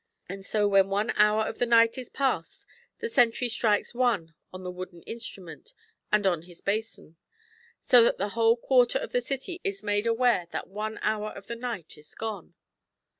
And 0.27 0.43
so 0.43 0.67
when 0.67 0.89
one 0.89 1.11
hour 1.11 1.43
of 1.45 1.59
the 1.59 1.67
night 1.67 1.95
is 1.95 2.09
past 2.09 2.65
the 3.01 3.07
sentry 3.07 3.47
strikes 3.47 3.93
one 3.93 4.33
on 4.51 4.63
the 4.63 4.71
wooden 4.71 5.03
instrument 5.03 5.75
and 6.11 6.25
on 6.25 6.41
the 6.41 6.59
basin, 6.65 7.17
so 7.85 8.01
that 8.05 8.17
the 8.17 8.29
whole 8.29 8.57
quarter 8.57 8.97
of 8.97 9.11
the 9.11 9.21
city 9.21 9.61
is 9.63 9.83
made 9.83 10.07
aware 10.07 10.47
that 10.49 10.67
one 10.67 10.97
hour 11.03 11.29
of 11.29 11.45
the 11.45 11.55
night 11.55 11.99
is 11.99 12.15
gone. 12.15 12.55